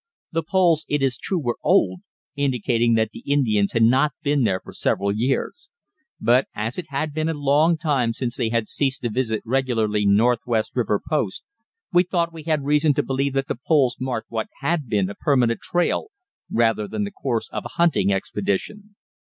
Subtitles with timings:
[0.31, 1.99] The poles, it is true, were old,
[2.35, 5.69] indicating that the Indians had not been there for several years;
[6.19, 10.07] but as it had been a long time since they had ceased to visit regularly
[10.07, 11.43] Northwest River Post,
[11.93, 15.13] we thought we had reason to believe that the poles marked what had been a
[15.13, 16.07] permanent trail
[16.51, 18.95] rather than the course of a hunting expedition.